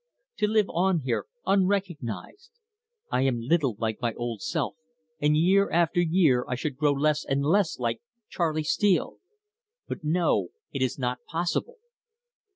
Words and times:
To 0.37 0.47
live 0.47 0.65
on 0.69 1.01
here 1.01 1.27
unrecognised? 1.45 2.49
I 3.11 3.21
am 3.21 3.39
little 3.39 3.75
like 3.77 4.01
my 4.01 4.15
old 4.15 4.41
self, 4.41 4.73
and 5.21 5.37
year 5.37 5.69
after 5.69 6.01
year 6.01 6.43
I 6.47 6.55
should 6.55 6.75
grow 6.75 6.93
less 6.93 7.23
and 7.23 7.45
less 7.45 7.77
like 7.77 8.01
Charley 8.27 8.63
Steele.... 8.63 9.17
But, 9.87 9.99
no, 10.03 10.47
it 10.71 10.81
is 10.81 10.97
not 10.97 11.19
possible!" 11.27 11.77